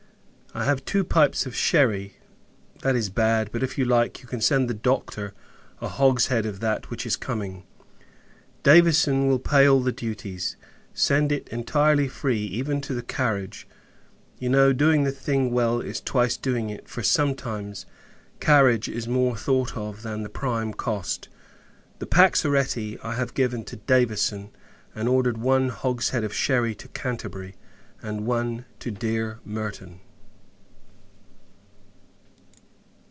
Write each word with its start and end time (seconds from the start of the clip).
I 0.53 0.65
have 0.65 0.83
two 0.83 1.05
pipes 1.05 1.45
of 1.45 1.55
sherry, 1.55 2.17
that 2.81 2.93
is 2.93 3.09
bad; 3.09 3.51
but, 3.53 3.63
if 3.63 3.77
you 3.77 3.85
like, 3.85 4.21
you 4.21 4.27
can 4.27 4.41
send 4.41 4.69
the 4.69 4.73
Doctor 4.73 5.33
a 5.79 5.87
hogshead 5.87 6.45
of 6.45 6.59
that 6.59 6.89
which 6.89 7.05
is 7.05 7.15
coming. 7.15 7.63
Davison 8.61 9.27
will 9.29 9.39
pay 9.39 9.65
all 9.65 9.79
the 9.79 9.93
duties. 9.93 10.57
Send 10.93 11.31
it 11.31 11.47
entirely 11.47 12.09
free, 12.09 12.41
even 12.41 12.81
to 12.81 12.93
the 12.93 13.01
carriage. 13.01 13.65
You 14.39 14.49
know, 14.49 14.73
doing 14.73 15.05
the 15.05 15.13
thing 15.13 15.53
well, 15.53 15.79
is 15.79 16.01
twice 16.01 16.35
doing 16.35 16.69
it; 16.69 16.89
for, 16.89 17.01
sometimes, 17.01 17.85
carriage 18.41 18.89
is 18.89 19.07
more 19.07 19.37
thought 19.37 19.77
of 19.77 20.01
than 20.01 20.21
the 20.21 20.29
prime 20.29 20.73
cost. 20.73 21.29
The 21.99 22.07
paxoretti 22.07 22.99
I 23.01 23.13
have 23.15 23.33
given 23.35 23.63
to 23.63 23.77
Davison; 23.77 24.49
and 24.93 25.07
ordered 25.07 25.37
one 25.37 25.69
hogshead 25.69 26.25
of 26.25 26.33
sherry 26.33 26.75
to 26.75 26.89
Canterbury, 26.89 27.55
and 28.01 28.25
one 28.27 28.65
to 28.79 28.91
dear 28.91 29.39
Merton. 29.45 30.01